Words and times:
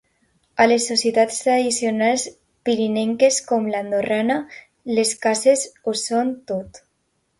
A 0.63 0.65
les 0.69 0.85
societats 0.91 1.35
tradicionals 1.41 2.23
pirinenques, 2.69 3.37
com 3.51 3.69
l’andorrana, 3.75 4.39
les 5.01 5.15
cases 5.27 5.67
ho 5.85 5.97
són 6.07 6.33
tot. 6.55 6.83